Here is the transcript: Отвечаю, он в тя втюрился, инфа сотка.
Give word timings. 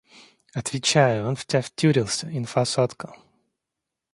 Отвечаю, 0.55 1.27
он 1.27 1.35
в 1.35 1.45
тя 1.45 1.61
втюрился, 1.61 2.25
инфа 2.35 2.65
сотка. 2.65 3.13